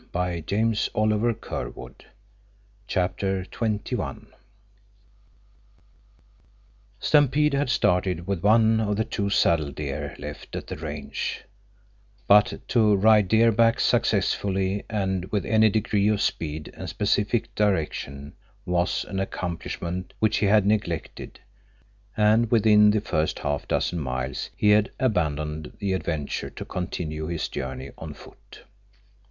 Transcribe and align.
We'd 0.15 0.47
better 0.95 1.35
hurry." 1.47 1.75
CHAPTER 2.87 3.45
XXI 3.51 4.25
Stampede 6.99 7.53
had 7.53 7.69
started 7.69 8.25
with 8.25 8.41
one 8.41 8.79
of 8.79 8.95
the 8.95 9.05
two 9.05 9.29
saddle 9.29 9.71
deer 9.71 10.15
left 10.17 10.55
at 10.55 10.65
the 10.65 10.77
range, 10.77 11.43
but 12.27 12.59
to 12.69 12.95
ride 12.95 13.27
deer 13.27 13.51
back 13.51 13.79
successfully 13.79 14.81
and 14.89 15.25
with 15.25 15.45
any 15.45 15.69
degree 15.69 16.07
of 16.07 16.19
speed 16.19 16.73
and 16.75 16.89
specific 16.89 17.53
direction 17.53 18.33
was 18.65 19.05
an 19.05 19.19
accomplishment 19.19 20.15
which 20.17 20.37
he 20.37 20.47
had 20.47 20.65
neglected, 20.65 21.39
and 22.17 22.49
within 22.49 22.89
the 22.89 23.01
first 23.01 23.37
half 23.37 23.67
dozen 23.67 23.99
miles 23.99 24.49
he 24.57 24.71
had 24.71 24.89
abandoned 24.99 25.77
the 25.79 25.93
adventure 25.93 26.49
to 26.49 26.65
continue 26.65 27.27
his 27.27 27.47
journey 27.47 27.91
on 27.99 28.15
foot. 28.15 28.63